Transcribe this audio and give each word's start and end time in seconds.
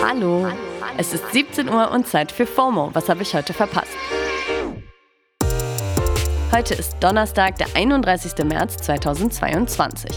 Hallo. 0.00 0.46
Es 0.96 1.12
ist 1.12 1.32
17 1.32 1.68
Uhr 1.68 1.90
und 1.90 2.06
Zeit 2.06 2.30
für 2.30 2.46
FOMO. 2.46 2.90
Was 2.94 3.08
habe 3.08 3.22
ich 3.22 3.34
heute 3.34 3.52
verpasst? 3.52 3.90
Heute 6.52 6.74
ist 6.74 6.96
Donnerstag, 7.00 7.56
der 7.56 7.66
31. 7.74 8.44
März 8.44 8.76
2022. 8.78 10.10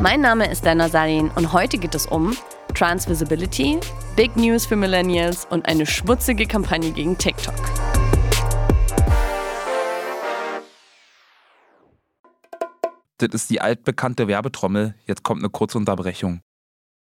Mein 0.00 0.22
Name 0.22 0.50
ist 0.50 0.64
Dana 0.64 0.88
Salin 0.88 1.30
und 1.36 1.52
heute 1.52 1.76
geht 1.76 1.94
es 1.94 2.06
um 2.06 2.36
Transvisibility, 2.74 3.80
Big 4.16 4.34
News 4.34 4.64
für 4.64 4.76
Millennials 4.76 5.46
und 5.50 5.66
eine 5.68 5.84
schmutzige 5.84 6.46
Kampagne 6.46 6.90
gegen 6.90 7.18
TikTok. 7.18 7.54
Das 13.18 13.28
ist 13.32 13.50
die 13.50 13.60
altbekannte 13.60 14.26
Werbetrommel. 14.26 14.94
Jetzt 15.06 15.22
kommt 15.22 15.42
eine 15.42 15.50
kurze 15.50 15.78
Unterbrechung. 15.78 16.40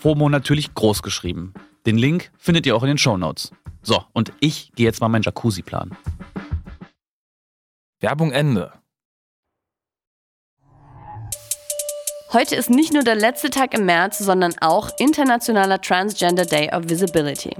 FOMO 0.00 0.30
natürlich 0.30 0.72
groß 0.72 1.02
geschrieben. 1.02 1.52
Den 1.84 1.98
Link 1.98 2.32
findet 2.38 2.64
ihr 2.64 2.74
auch 2.74 2.82
in 2.82 2.88
den 2.88 2.98
Shownotes. 2.98 3.52
So, 3.82 4.02
und 4.14 4.32
ich 4.40 4.72
gehe 4.74 4.86
jetzt 4.86 5.02
mal 5.02 5.08
meinen 5.08 5.22
Jacuzzi 5.22 5.60
planen. 5.60 5.94
Werbung 8.00 8.32
Ende. 8.32 8.72
Heute 12.32 12.56
ist 12.56 12.70
nicht 12.70 12.94
nur 12.94 13.02
der 13.02 13.16
letzte 13.16 13.50
Tag 13.50 13.74
im 13.74 13.84
März, 13.84 14.18
sondern 14.18 14.54
auch 14.60 14.88
Internationaler 14.98 15.80
Transgender 15.80 16.46
Day 16.46 16.72
of 16.72 16.88
Visibility. 16.88 17.54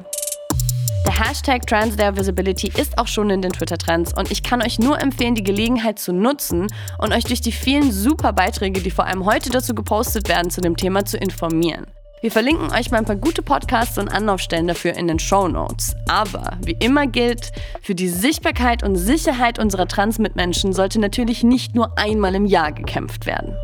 Der 1.05 1.19
Hashtag 1.19 1.67
Trans 1.67 1.97
Day 1.97 2.09
of 2.09 2.17
Visibility 2.17 2.73
ist 2.81 2.97
auch 2.97 3.09
schon 3.09 3.29
in 3.29 3.43
den 3.43 3.53
Twitter-Trends 3.53 4.17
und 4.17 4.31
ich 4.31 4.43
kann 4.43 4.63
euch 4.63 4.79
nur 4.79 4.99
empfehlen, 4.99 5.35
die 5.35 5.43
Gelegenheit 5.43 5.99
zu 5.99 6.13
nutzen 6.13 6.69
und 6.99 7.13
euch 7.13 7.25
durch 7.25 7.43
die 7.43 7.53
vielen 7.53 7.93
super 7.93 8.33
Beiträge, 8.33 8.81
die 8.81 8.91
vor 8.91 9.07
allem 9.07 9.27
heute 9.27 9.51
dazu 9.51 9.75
gepostet 9.75 10.29
werden, 10.29 10.51
zu 10.51 10.63
dem 10.63 10.77
Thema 10.77 11.05
zu 11.05 11.19
informieren. 11.19 11.87
Wir 12.23 12.31
verlinken 12.31 12.71
euch 12.71 12.91
mal 12.91 12.99
ein 12.99 13.07
paar 13.07 13.17
gute 13.17 13.41
Podcasts 13.41 13.97
und 13.97 14.09
Anlaufstellen 14.09 14.67
dafür 14.67 14.93
in 14.93 15.09
den 15.09 15.19
Show 15.19 15.49
Notes. 15.49 15.95
Aber 16.07 16.59
wie 16.63 16.77
immer 16.79 17.07
gilt, 17.07 17.51
für 17.81 17.95
die 17.95 18.11
Sichtbarkeit 18.11 18.83
und 18.83 18.97
Sicherheit 18.97 19.59
unserer 19.59 19.89
Trans-Mitmenschen 19.89 20.75
sollte 20.75 21.01
natürlich 21.01 21.43
nicht 21.45 21.75
nur 21.75 21.97
einmal 21.99 22.35
im 22.35 22.45
Jahr 22.45 22.73
gekämpft 22.73 23.25
werden. 23.25 23.57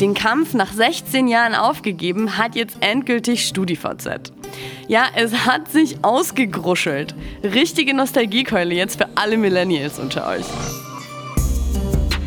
Den 0.00 0.14
Kampf 0.14 0.52
nach 0.52 0.72
16 0.72 1.28
Jahren 1.28 1.54
aufgegeben 1.54 2.38
hat 2.38 2.56
jetzt 2.56 2.78
endgültig 2.80 3.46
StudiVZ. 3.46 4.32
Ja, 4.88 5.04
es 5.14 5.46
hat 5.46 5.68
sich 5.70 6.02
ausgegruschelt. 6.02 7.14
Richtige 7.44 7.94
Nostalgiekeule 7.94 8.74
jetzt 8.74 8.98
für 8.98 9.08
alle 9.14 9.36
Millennials 9.36 10.00
unter 10.00 10.26
euch. 10.26 10.46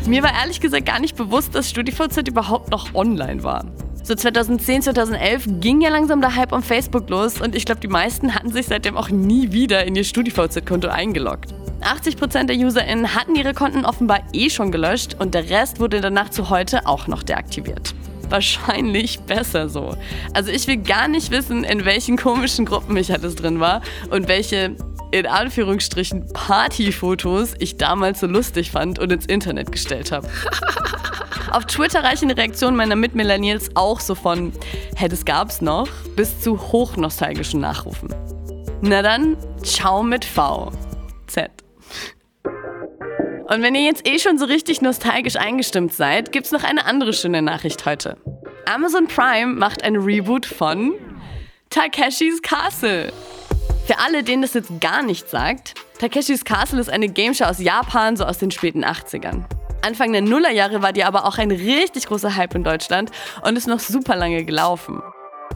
Mir 0.06 0.22
war 0.22 0.32
ehrlich 0.32 0.60
gesagt 0.60 0.86
gar 0.86 1.00
nicht 1.00 1.16
bewusst, 1.16 1.54
dass 1.54 1.68
StudiVZ 1.68 2.28
überhaupt 2.28 2.70
noch 2.70 2.94
online 2.94 3.42
war. 3.44 3.66
So 4.04 4.16
2010, 4.16 4.82
2011 4.82 5.44
ging 5.60 5.80
ja 5.80 5.88
langsam 5.88 6.20
der 6.20 6.34
Hype 6.34 6.52
um 6.52 6.62
Facebook 6.62 7.08
los 7.08 7.40
und 7.40 7.54
ich 7.54 7.64
glaube, 7.64 7.80
die 7.80 7.88
meisten 7.88 8.34
hatten 8.34 8.50
sich 8.50 8.66
seitdem 8.66 8.96
auch 8.96 9.10
nie 9.10 9.52
wieder 9.52 9.84
in 9.84 9.94
ihr 9.94 10.02
StudiVZ-Konto 10.02 10.88
eingeloggt. 10.88 11.54
80% 11.82 12.46
der 12.46 12.56
UserInnen 12.56 13.14
hatten 13.14 13.36
ihre 13.36 13.54
Konten 13.54 13.84
offenbar 13.84 14.20
eh 14.32 14.50
schon 14.50 14.72
gelöscht 14.72 15.16
und 15.20 15.34
der 15.34 15.48
Rest 15.50 15.78
wurde 15.78 16.00
danach 16.00 16.30
zu 16.30 16.50
heute 16.50 16.86
auch 16.86 17.06
noch 17.06 17.22
deaktiviert. 17.22 17.94
Wahrscheinlich 18.28 19.20
besser 19.20 19.68
so. 19.68 19.96
Also 20.34 20.50
ich 20.50 20.66
will 20.66 20.78
gar 20.78 21.06
nicht 21.06 21.30
wissen, 21.30 21.62
in 21.62 21.84
welchen 21.84 22.16
komischen 22.16 22.64
Gruppen 22.64 22.96
ich 22.96 23.12
alles 23.12 23.36
drin 23.36 23.60
war 23.60 23.82
und 24.10 24.26
welche 24.26 24.76
in 25.12 25.26
Anführungsstrichen 25.26 26.32
Partyfotos 26.32 27.54
ich 27.60 27.76
damals 27.76 28.18
so 28.18 28.26
lustig 28.26 28.72
fand 28.72 28.98
und 28.98 29.12
ins 29.12 29.26
Internet 29.26 29.70
gestellt 29.70 30.10
habe. 30.10 30.28
Auf 31.52 31.66
Twitter 31.66 32.02
reichen 32.02 32.28
die 32.28 32.34
Reaktionen 32.34 32.78
meiner 32.78 32.96
Mitmillennials 32.96 33.76
auch 33.76 34.00
so 34.00 34.14
von 34.14 34.54
hey, 34.96 35.10
das 35.10 35.26
gab's 35.26 35.60
noch 35.60 35.86
bis 36.16 36.40
zu 36.40 36.58
hochnostalgischen 36.58 37.60
Nachrufen. 37.60 38.08
Na 38.80 39.02
dann, 39.02 39.36
ciao 39.62 40.02
mit 40.02 40.24
V. 40.24 40.72
Z. 41.26 41.50
Und 42.44 43.60
wenn 43.60 43.74
ihr 43.74 43.82
jetzt 43.82 44.08
eh 44.08 44.18
schon 44.18 44.38
so 44.38 44.46
richtig 44.46 44.80
nostalgisch 44.80 45.36
eingestimmt 45.36 45.92
seid, 45.92 46.32
gibt's 46.32 46.52
noch 46.52 46.64
eine 46.64 46.86
andere 46.86 47.12
schöne 47.12 47.42
Nachricht 47.42 47.84
heute. 47.84 48.16
Amazon 48.64 49.06
Prime 49.06 49.52
macht 49.52 49.84
ein 49.84 49.96
Reboot 49.96 50.46
von 50.46 50.94
Takeshis 51.68 52.40
Castle. 52.40 53.12
Für 53.86 53.98
alle, 53.98 54.22
denen 54.22 54.40
das 54.40 54.54
jetzt 54.54 54.80
gar 54.80 55.02
nichts 55.02 55.30
sagt, 55.30 55.74
Takeshis 55.98 56.46
Castle 56.46 56.80
ist 56.80 56.88
eine 56.88 57.10
Gameshow 57.10 57.44
aus 57.44 57.58
Japan, 57.58 58.16
so 58.16 58.24
aus 58.24 58.38
den 58.38 58.50
späten 58.50 58.86
80ern. 58.86 59.44
Anfang 59.82 60.12
der 60.12 60.22
Nullerjahre 60.22 60.80
war 60.80 60.92
die 60.92 61.04
aber 61.04 61.26
auch 61.26 61.38
ein 61.38 61.50
richtig 61.50 62.06
großer 62.06 62.36
Hype 62.36 62.54
in 62.54 62.64
Deutschland 62.64 63.10
und 63.42 63.56
ist 63.56 63.66
noch 63.66 63.80
super 63.80 64.16
lange 64.16 64.44
gelaufen. 64.44 65.02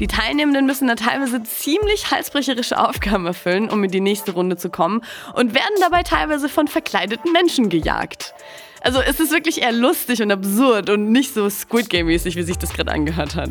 Die 0.01 0.09
Teilnehmenden 0.09 0.67
müssen 0.67 0.89
da 0.89 0.95
teilweise 0.95 1.43
ziemlich 1.43 2.11
halsbrecherische 2.11 2.79
Aufgaben 2.79 3.25
erfüllen, 3.27 3.71
um 3.71 3.83
in 3.83 3.91
die 3.91 4.01
nächste 4.01 4.33
Runde 4.33 4.57
zu 4.57 4.69
kommen 4.69 5.03
und 5.35 5.55
werden 5.55 5.77
dabei 5.81 6.03
teilweise 6.03 6.49
von 6.49 6.69
verkleideten 6.69 7.33
Menschen 7.33 7.71
gejagt. 7.71 8.35
Also 8.83 9.01
es 9.01 9.21
ist 9.21 9.33
wirklich 9.33 9.63
eher 9.63 9.73
lustig 9.73 10.21
und 10.21 10.31
absurd 10.31 10.91
und 10.91 11.13
nicht 11.13 11.33
so 11.33 11.49
Squid 11.49 11.89
Game-mäßig, 11.89 12.37
wie 12.37 12.43
sich 12.43 12.59
das 12.59 12.75
gerade 12.75 12.93
angehört 12.93 13.37
hat. 13.37 13.51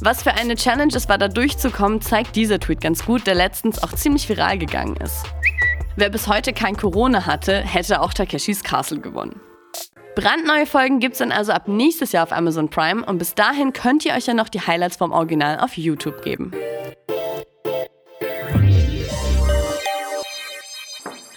Was 0.00 0.24
für 0.24 0.32
eine 0.32 0.56
Challenge 0.56 0.92
es 0.94 1.08
war, 1.08 1.18
da 1.18 1.28
durchzukommen, 1.28 2.00
zeigt 2.00 2.34
dieser 2.34 2.58
Tweet 2.58 2.80
ganz 2.80 3.04
gut, 3.04 3.26
der 3.26 3.36
letztens 3.36 3.80
auch 3.82 3.92
ziemlich 3.92 4.28
viral 4.28 4.58
gegangen 4.58 4.96
ist. 4.96 5.24
Wer 5.96 6.10
bis 6.10 6.26
heute 6.26 6.52
kein 6.52 6.76
Corona 6.76 7.24
hatte, 7.24 7.60
hätte 7.60 8.00
auch 8.00 8.12
Takeshis 8.12 8.64
Castle 8.64 8.98
gewonnen. 8.98 9.40
Brandneue 10.14 10.66
Folgen 10.66 11.00
gibt's 11.00 11.18
dann 11.18 11.32
also 11.32 11.50
ab 11.50 11.66
nächstes 11.66 12.12
Jahr 12.12 12.22
auf 12.22 12.32
Amazon 12.32 12.68
Prime 12.68 13.04
und 13.04 13.18
bis 13.18 13.34
dahin 13.34 13.72
könnt 13.72 14.04
ihr 14.04 14.14
euch 14.14 14.26
ja 14.26 14.34
noch 14.34 14.48
die 14.48 14.60
Highlights 14.60 14.96
vom 14.96 15.10
Original 15.10 15.58
auf 15.58 15.76
YouTube 15.76 16.22
geben. 16.22 16.52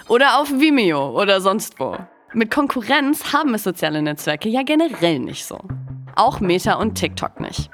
Oder 0.07 0.39
auf 0.39 0.51
Vimeo 0.51 1.19
oder 1.19 1.41
sonst 1.41 1.79
wo. 1.79 1.97
Mit 2.33 2.51
Konkurrenz 2.51 3.33
haben 3.33 3.56
es 3.56 3.63
soziale 3.63 4.01
Netzwerke 4.01 4.47
ja 4.47 4.62
generell 4.62 5.19
nicht 5.19 5.45
so. 5.45 5.57
Auch 6.15 6.39
Meta 6.39 6.75
und 6.75 6.95
TikTok 6.95 7.39
nicht. 7.39 7.71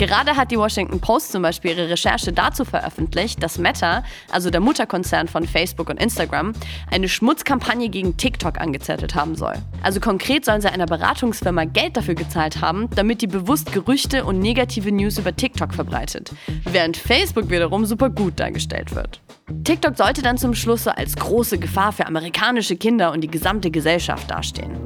Gerade 0.00 0.34
hat 0.34 0.50
die 0.50 0.56
Washington 0.56 0.98
Post 0.98 1.30
zum 1.30 1.42
Beispiel 1.42 1.72
ihre 1.72 1.90
Recherche 1.90 2.32
dazu 2.32 2.64
veröffentlicht, 2.64 3.42
dass 3.42 3.58
Meta, 3.58 4.02
also 4.30 4.48
der 4.48 4.62
Mutterkonzern 4.62 5.28
von 5.28 5.46
Facebook 5.46 5.90
und 5.90 6.00
Instagram, 6.00 6.54
eine 6.90 7.06
Schmutzkampagne 7.06 7.90
gegen 7.90 8.16
TikTok 8.16 8.58
angezettelt 8.58 9.14
haben 9.14 9.34
soll. 9.34 9.52
Also 9.82 10.00
konkret 10.00 10.46
sollen 10.46 10.62
sie 10.62 10.72
einer 10.72 10.86
Beratungsfirma 10.86 11.64
Geld 11.66 11.98
dafür 11.98 12.14
gezahlt 12.14 12.62
haben, 12.62 12.88
damit 12.96 13.20
die 13.20 13.26
bewusst 13.26 13.72
Gerüchte 13.72 14.24
und 14.24 14.38
negative 14.38 14.90
News 14.90 15.18
über 15.18 15.36
TikTok 15.36 15.74
verbreitet, 15.74 16.32
während 16.64 16.96
Facebook 16.96 17.50
wiederum 17.50 17.84
super 17.84 18.08
gut 18.08 18.40
dargestellt 18.40 18.94
wird. 18.94 19.20
TikTok 19.64 19.98
sollte 19.98 20.22
dann 20.22 20.38
zum 20.38 20.54
Schluss 20.54 20.84
so 20.84 20.90
als 20.92 21.14
große 21.14 21.58
Gefahr 21.58 21.92
für 21.92 22.06
amerikanische 22.06 22.76
Kinder 22.76 23.12
und 23.12 23.20
die 23.20 23.30
gesamte 23.30 23.70
Gesellschaft 23.70 24.30
dastehen. 24.30 24.78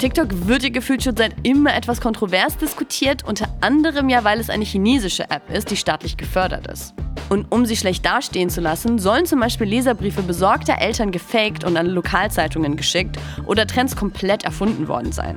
TikTok 0.00 0.48
wird 0.48 0.62
ja 0.62 0.70
gefühlt 0.70 1.02
schon 1.02 1.14
seit 1.14 1.34
immer 1.42 1.74
etwas 1.74 2.00
kontrovers 2.00 2.56
diskutiert, 2.56 3.22
unter 3.28 3.54
anderem 3.60 4.08
ja, 4.08 4.24
weil 4.24 4.40
es 4.40 4.48
eine 4.48 4.64
chinesische 4.64 5.24
App 5.24 5.42
ist, 5.52 5.70
die 5.70 5.76
staatlich 5.76 6.16
gefördert 6.16 6.68
ist. 6.68 6.94
Und 7.28 7.52
um 7.52 7.66
sie 7.66 7.76
schlecht 7.76 8.06
dastehen 8.06 8.48
zu 8.48 8.62
lassen, 8.62 8.98
sollen 8.98 9.26
zum 9.26 9.40
Beispiel 9.40 9.66
Leserbriefe 9.66 10.22
besorgter 10.22 10.78
Eltern 10.80 11.10
gefaked 11.10 11.64
und 11.64 11.76
an 11.76 11.84
Lokalzeitungen 11.84 12.76
geschickt 12.76 13.18
oder 13.44 13.66
Trends 13.66 13.94
komplett 13.94 14.42
erfunden 14.44 14.88
worden 14.88 15.12
sein. 15.12 15.36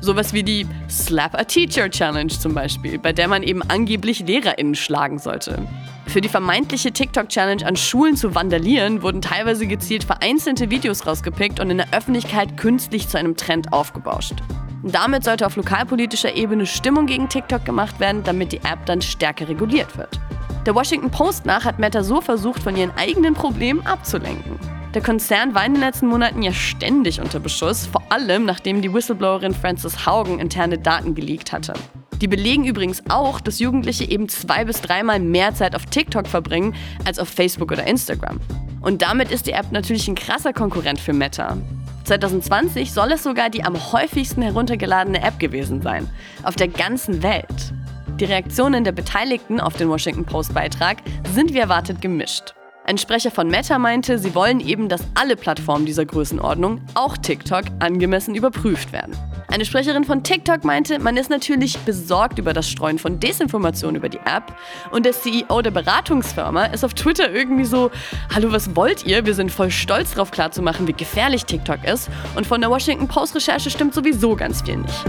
Sowas 0.00 0.32
wie 0.32 0.42
die 0.42 0.66
Slap 0.88 1.34
a 1.34 1.44
Teacher 1.44 1.90
Challenge 1.90 2.32
zum 2.32 2.54
Beispiel, 2.54 2.98
bei 2.98 3.12
der 3.12 3.28
man 3.28 3.42
eben 3.42 3.60
angeblich 3.60 4.20
LehrerInnen 4.20 4.74
schlagen 4.74 5.18
sollte. 5.18 5.60
Für 6.08 6.22
die 6.22 6.30
vermeintliche 6.30 6.90
TikTok-Challenge 6.90 7.66
an 7.66 7.76
Schulen 7.76 8.16
zu 8.16 8.34
vandalieren, 8.34 9.02
wurden 9.02 9.20
teilweise 9.20 9.66
gezielt 9.66 10.04
vereinzelte 10.04 10.70
Videos 10.70 11.06
rausgepickt 11.06 11.60
und 11.60 11.68
in 11.68 11.76
der 11.76 11.92
Öffentlichkeit 11.92 12.56
künstlich 12.56 13.08
zu 13.08 13.18
einem 13.18 13.36
Trend 13.36 13.74
aufgebauscht. 13.74 14.36
Damit 14.82 15.24
sollte 15.24 15.44
auf 15.44 15.56
lokalpolitischer 15.56 16.34
Ebene 16.34 16.64
Stimmung 16.64 17.04
gegen 17.04 17.28
TikTok 17.28 17.66
gemacht 17.66 18.00
werden, 18.00 18.22
damit 18.24 18.52
die 18.52 18.58
App 18.58 18.86
dann 18.86 19.02
stärker 19.02 19.48
reguliert 19.50 19.98
wird. 19.98 20.18
Der 20.64 20.74
Washington 20.74 21.10
Post 21.10 21.44
nach 21.44 21.66
hat 21.66 21.78
Meta 21.78 22.02
so 22.02 22.22
versucht, 22.22 22.62
von 22.62 22.74
ihren 22.74 22.92
eigenen 22.96 23.34
Problemen 23.34 23.86
abzulenken. 23.86 24.58
Der 24.94 25.02
Konzern 25.02 25.54
war 25.54 25.66
in 25.66 25.74
den 25.74 25.82
letzten 25.82 26.06
Monaten 26.06 26.42
ja 26.42 26.52
ständig 26.52 27.20
unter 27.20 27.38
Beschuss, 27.38 27.86
vor 27.86 28.02
allem 28.08 28.46
nachdem 28.46 28.80
die 28.80 28.92
Whistleblowerin 28.92 29.52
Frances 29.52 30.06
Haugen 30.06 30.38
interne 30.38 30.78
Daten 30.78 31.14
geleakt 31.14 31.52
hatte. 31.52 31.74
Die 32.20 32.28
belegen 32.28 32.64
übrigens 32.64 33.02
auch, 33.08 33.40
dass 33.40 33.60
Jugendliche 33.60 34.04
eben 34.04 34.28
zwei 34.28 34.64
bis 34.64 34.80
dreimal 34.80 35.20
mehr 35.20 35.54
Zeit 35.54 35.76
auf 35.76 35.86
TikTok 35.86 36.26
verbringen 36.26 36.74
als 37.04 37.18
auf 37.18 37.28
Facebook 37.28 37.70
oder 37.70 37.86
Instagram. 37.86 38.40
Und 38.80 39.02
damit 39.02 39.30
ist 39.30 39.46
die 39.46 39.52
App 39.52 39.70
natürlich 39.70 40.08
ein 40.08 40.14
krasser 40.14 40.52
Konkurrent 40.52 41.00
für 41.00 41.12
Meta. 41.12 41.56
2020 42.04 42.92
soll 42.92 43.12
es 43.12 43.22
sogar 43.22 43.50
die 43.50 43.62
am 43.62 43.92
häufigsten 43.92 44.42
heruntergeladene 44.42 45.22
App 45.22 45.38
gewesen 45.38 45.82
sein, 45.82 46.08
auf 46.42 46.56
der 46.56 46.68
ganzen 46.68 47.22
Welt. 47.22 47.72
Die 48.18 48.24
Reaktionen 48.24 48.82
der 48.82 48.92
Beteiligten 48.92 49.60
auf 49.60 49.76
den 49.76 49.88
Washington 49.88 50.24
Post-Beitrag 50.24 50.98
sind 51.34 51.54
wie 51.54 51.58
erwartet 51.58 52.00
gemischt. 52.00 52.54
Ein 52.84 52.98
Sprecher 52.98 53.30
von 53.30 53.48
Meta 53.48 53.78
meinte, 53.78 54.18
sie 54.18 54.34
wollen 54.34 54.60
eben, 54.60 54.88
dass 54.88 55.02
alle 55.14 55.36
Plattformen 55.36 55.84
dieser 55.84 56.06
Größenordnung, 56.06 56.80
auch 56.94 57.18
TikTok, 57.18 57.64
angemessen 57.80 58.34
überprüft 58.34 58.92
werden. 58.92 59.14
Eine 59.50 59.64
Sprecherin 59.64 60.04
von 60.04 60.22
TikTok 60.22 60.62
meinte, 60.64 60.98
man 60.98 61.16
ist 61.16 61.30
natürlich 61.30 61.78
besorgt 61.78 62.38
über 62.38 62.52
das 62.52 62.68
Streuen 62.68 62.98
von 62.98 63.18
Desinformation 63.18 63.94
über 63.96 64.10
die 64.10 64.18
App 64.18 64.54
und 64.90 65.06
der 65.06 65.12
CEO 65.12 65.62
der 65.62 65.70
Beratungsfirma 65.70 66.66
ist 66.66 66.84
auf 66.84 66.92
Twitter 66.92 67.32
irgendwie 67.32 67.64
so, 67.64 67.90
hallo, 68.34 68.52
was 68.52 68.76
wollt 68.76 69.06
ihr? 69.06 69.24
Wir 69.24 69.32
sind 69.32 69.50
voll 69.50 69.70
stolz 69.70 70.10
darauf 70.12 70.32
klarzumachen, 70.32 70.86
wie 70.86 70.92
gefährlich 70.92 71.46
TikTok 71.46 71.82
ist 71.84 72.10
und 72.36 72.46
von 72.46 72.60
der 72.60 72.68
Washington 72.68 73.08
Post 73.08 73.36
Recherche 73.36 73.70
stimmt 73.70 73.94
sowieso 73.94 74.36
ganz 74.36 74.60
viel 74.60 74.76
nicht. 74.76 75.04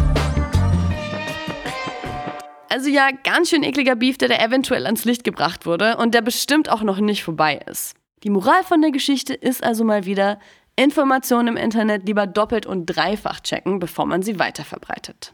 Also 2.70 2.90
ja, 2.90 3.10
ganz 3.26 3.50
schön 3.50 3.64
ekliger 3.64 3.98
Beef, 3.98 4.18
der 4.18 4.30
da 4.30 4.36
eventuell 4.36 4.86
ans 4.86 5.04
Licht 5.04 5.26
gebracht 5.26 5.66
wurde 5.66 5.98
und 5.98 6.14
der 6.14 6.22
bestimmt 6.22 6.70
auch 6.70 6.82
noch 6.82 7.02
nicht 7.02 7.26
vorbei 7.26 7.60
ist. 7.70 7.94
Die 8.24 8.30
Moral 8.30 8.64
von 8.64 8.82
der 8.82 8.92
Geschichte 8.92 9.34
ist 9.34 9.64
also 9.64 9.84
mal 9.84 10.06
wieder, 10.06 10.40
Informationen 10.80 11.50
im 11.50 11.58
Internet 11.58 12.08
lieber 12.08 12.26
doppelt 12.26 12.66
und 12.66 12.86
dreifach 12.86 13.42
checken, 13.42 13.80
bevor 13.80 14.06
man 14.06 14.24
sie 14.24 14.40
weiterverbreitet. 14.40 15.34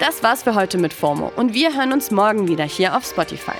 Das 0.00 0.22
war's 0.22 0.42
für 0.42 0.54
heute 0.54 0.76
mit 0.76 0.92
FOMO 0.92 1.32
und 1.34 1.54
wir 1.54 1.74
hören 1.74 1.94
uns 1.94 2.10
morgen 2.10 2.46
wieder 2.46 2.64
hier 2.64 2.94
auf 2.94 3.06
Spotify. 3.06 3.56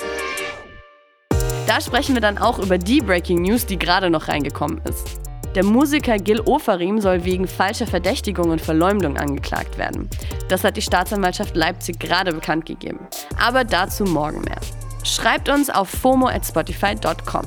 Da 1.66 1.80
sprechen 1.80 2.14
wir 2.14 2.20
dann 2.20 2.36
auch 2.36 2.58
über 2.58 2.76
die 2.76 3.00
Breaking 3.00 3.40
News, 3.40 3.64
die 3.64 3.78
gerade 3.78 4.10
noch 4.10 4.28
reingekommen 4.28 4.82
ist. 4.84 5.18
Der 5.54 5.64
Musiker 5.64 6.18
Gil 6.18 6.42
Ofarim 6.42 7.00
soll 7.00 7.24
wegen 7.24 7.48
falscher 7.48 7.86
Verdächtigung 7.86 8.50
und 8.50 8.60
Verleumdung 8.60 9.16
angeklagt 9.16 9.78
werden. 9.78 10.10
Das 10.50 10.64
hat 10.64 10.76
die 10.76 10.82
Staatsanwaltschaft 10.82 11.56
Leipzig 11.56 11.98
gerade 11.98 12.34
bekannt 12.34 12.66
gegeben. 12.66 13.08
Aber 13.42 13.64
dazu 13.64 14.04
morgen 14.04 14.42
mehr. 14.42 14.60
Schreibt 15.02 15.48
uns 15.48 15.70
auf 15.70 15.88
fomo 15.88 16.28
at 16.28 16.44
spotify.com. 16.44 17.46